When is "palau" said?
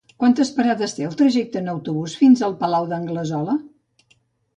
2.65-2.89